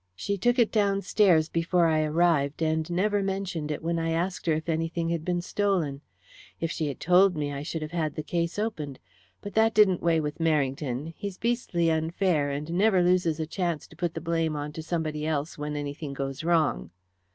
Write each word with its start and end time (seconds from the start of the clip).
She 0.15 0.35
took 0.35 0.57
it 0.57 0.71
downstairs 0.71 1.47
before 1.47 1.85
I 1.85 2.01
arrived, 2.01 2.63
and 2.63 2.89
never 2.89 3.21
mentioned 3.21 3.69
it 3.69 3.83
when 3.83 3.99
I 3.99 4.09
asked 4.09 4.47
her 4.47 4.53
if 4.53 4.67
anything 4.67 5.09
had 5.09 5.23
been 5.23 5.43
stolen. 5.43 6.01
If 6.59 6.71
she 6.71 6.87
had 6.87 6.99
told 6.99 7.35
me 7.37 7.53
I 7.53 7.61
should 7.61 7.83
have 7.83 7.91
had 7.91 8.15
the 8.15 8.23
case 8.23 8.57
opened. 8.57 8.97
But 9.41 9.53
that 9.53 9.75
didn't 9.75 10.01
weigh 10.01 10.19
with 10.19 10.39
Merrington. 10.39 11.13
He's 11.15 11.37
beastly 11.37 11.91
unfair, 11.91 12.49
and 12.49 12.73
never 12.73 13.03
loses 13.03 13.39
a 13.39 13.45
chance 13.45 13.85
to 13.89 13.95
put 13.95 14.15
the 14.15 14.21
blame 14.21 14.55
on 14.55 14.71
to 14.71 14.81
somebody 14.81 15.23
else 15.27 15.55
when 15.59 15.75
anything 15.75 16.13
goes 16.15 16.43
wrong." 16.43 16.89